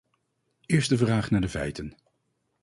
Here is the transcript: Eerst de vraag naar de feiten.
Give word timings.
Eerst 0.67 0.89
de 0.89 0.97
vraag 0.97 1.29
naar 1.31 1.41
de 1.41 1.49
feiten. 1.49 1.95